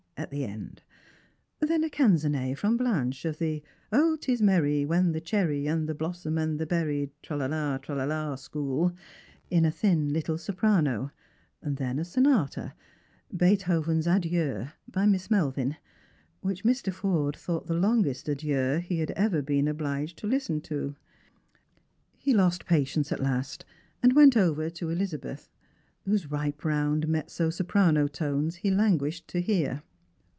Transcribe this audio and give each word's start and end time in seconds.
at 0.17 0.29
the 0.29 0.43
end; 0.45 0.83
then 1.61 1.83
a 1.83 1.89
canzonet 1.89 2.55
from 2.55 2.77
Blanche, 2.77 3.25
of 3.25 3.39
the" 3.39 3.63
0, 3.93 4.17
'tis 4.17 4.39
merry 4.39 4.85
when 4.85 5.13
the 5.13 5.19
cherry 5.19 5.65
and 5.65 5.89
the 5.89 5.95
blossom 5.95 6.37
and 6.37 6.59
the 6.59 6.65
berry, 6.67 7.09
tra 7.23 7.35
la 7.37 7.47
la 7.47 7.71
la, 7.71 7.77
tra 7.79 7.95
la 7.95 8.03
la" 8.03 8.35
school, 8.35 8.93
in 9.49 9.65
a 9.65 9.71
thin 9.71 10.13
little 10.13 10.37
soprano; 10.37 11.09
then 11.63 11.97
a 11.97 12.05
sonata— 12.05 12.75
Beethoven's" 13.35 14.05
Adieu 14.07 14.67
"—by 14.93 15.07
Miss 15.07 15.31
Melvin, 15.31 15.75
which 16.41 16.63
Mr. 16.63 16.93
Forde 16.93 17.35
thought 17.35 17.65
the 17.65 17.73
longest 17.73 18.29
adieu 18.29 18.77
he 18.77 18.99
had 18.99 19.09
ever 19.11 19.41
been 19.41 19.67
obliged 19.67 20.19
to 20.19 20.27
listen 20.27 20.61
to. 20.61 20.95
He 22.19 22.31
lost 22.31 22.67
patience 22.67 23.11
at 23.11 23.19
last, 23.23 23.65
and 24.03 24.13
went 24.13 24.37
over 24.37 24.69
to 24.69 24.91
Elizabeth, 24.91 25.49
whose 26.05 26.29
ripe 26.29 26.63
round 26.63 27.07
mezzo 27.07 27.49
soprano 27.49 28.07
tones 28.07 28.57
he 28.57 28.69
languished 28.69 29.27
to 29.29 29.41
hear. 29.41 29.81